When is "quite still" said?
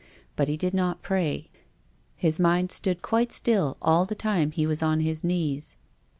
3.03-3.77